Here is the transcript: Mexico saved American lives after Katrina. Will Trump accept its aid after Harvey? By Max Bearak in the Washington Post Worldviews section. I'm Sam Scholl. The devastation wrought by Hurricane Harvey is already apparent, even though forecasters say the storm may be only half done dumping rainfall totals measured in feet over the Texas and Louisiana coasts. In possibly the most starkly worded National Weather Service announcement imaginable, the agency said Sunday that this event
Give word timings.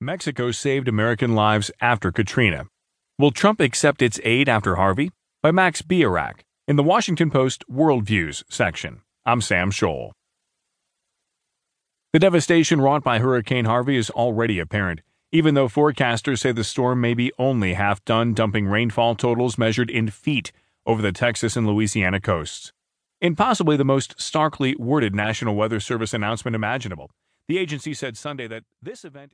Mexico 0.00 0.50
saved 0.50 0.88
American 0.88 1.34
lives 1.34 1.70
after 1.80 2.12
Katrina. 2.12 2.66
Will 3.18 3.30
Trump 3.30 3.60
accept 3.60 4.02
its 4.02 4.20
aid 4.24 4.46
after 4.46 4.76
Harvey? 4.76 5.10
By 5.42 5.52
Max 5.52 5.80
Bearak 5.80 6.44
in 6.68 6.76
the 6.76 6.82
Washington 6.82 7.30
Post 7.30 7.64
Worldviews 7.66 8.44
section. 8.50 9.00
I'm 9.24 9.40
Sam 9.40 9.70
Scholl. 9.70 10.10
The 12.12 12.18
devastation 12.18 12.78
wrought 12.78 13.04
by 13.04 13.20
Hurricane 13.20 13.64
Harvey 13.64 13.96
is 13.96 14.10
already 14.10 14.58
apparent, 14.58 15.00
even 15.32 15.54
though 15.54 15.66
forecasters 15.66 16.40
say 16.40 16.52
the 16.52 16.62
storm 16.62 17.00
may 17.00 17.14
be 17.14 17.32
only 17.38 17.72
half 17.72 18.04
done 18.04 18.34
dumping 18.34 18.66
rainfall 18.66 19.14
totals 19.14 19.56
measured 19.56 19.88
in 19.88 20.10
feet 20.10 20.52
over 20.84 21.00
the 21.00 21.12
Texas 21.12 21.56
and 21.56 21.66
Louisiana 21.66 22.20
coasts. 22.20 22.70
In 23.22 23.34
possibly 23.34 23.78
the 23.78 23.84
most 23.84 24.20
starkly 24.20 24.76
worded 24.78 25.14
National 25.14 25.56
Weather 25.56 25.80
Service 25.80 26.12
announcement 26.12 26.54
imaginable, 26.54 27.10
the 27.48 27.56
agency 27.56 27.94
said 27.94 28.18
Sunday 28.18 28.46
that 28.48 28.64
this 28.82 29.02
event 29.04 29.32